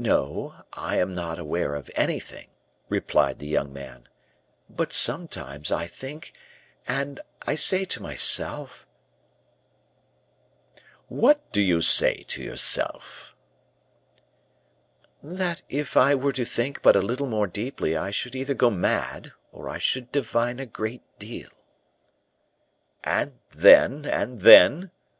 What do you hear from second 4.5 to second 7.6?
"but sometimes I think and I